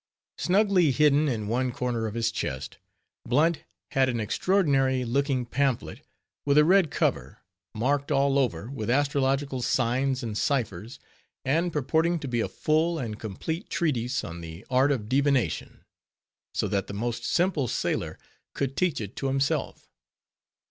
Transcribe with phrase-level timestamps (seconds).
[0.39, 2.79] Snugly hidden in one corner of his chest,
[3.23, 6.01] Blunt had an extraordinary looking pamphlet,
[6.43, 7.43] with a red cover,
[7.75, 10.97] marked all over with astrological signs and ciphers,
[11.45, 15.85] and purporting to be a full and complete treatise on the art of Divination;
[16.55, 18.17] so that the most simple sailor
[18.55, 19.87] could teach it to himself.